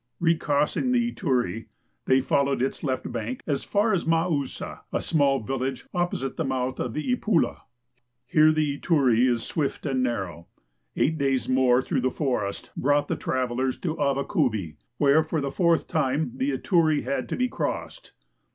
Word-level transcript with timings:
Recrossing 0.19 0.91
the 0.91 1.11
Ituri, 1.13 1.67
they 2.05 2.21
followed 2.21 2.59
its 2.59 2.83
left 2.83 3.11
bank 3.11 3.43
as 3.45 3.63
far 3.63 3.93
as 3.93 4.03
jMoussa, 4.05 4.79
a 4.91 4.99
small 4.99 5.39
village 5.39 5.85
opposite 5.93 6.37
the 6.37 6.43
mouth 6.43 6.79
of 6.79 6.95
the 6.95 7.15
Ipulo. 7.15 7.59
Here 8.25 8.51
the 8.51 8.79
Ituri 8.79 9.29
is 9.29 9.43
swift 9.43 9.85
and 9.85 10.01
narrow. 10.01 10.47
Eight 10.95 11.19
days 11.19 11.47
more 11.47 11.83
through 11.83 12.01
the 12.01 12.09
forest 12.09 12.71
brought 12.75 13.09
the 13.09 13.15
travelers 13.15 13.77
to 13.81 13.95
Avakubi, 13.97 14.77
where 14.97 15.21
for 15.21 15.39
the 15.39 15.51
fourth 15.51 15.85
time 15.87 16.31
the 16.33 16.49
Ituri 16.49 17.03
had 17.03 17.29
to 17.29 17.35
be 17.35 17.47
crossed. 17.47 18.13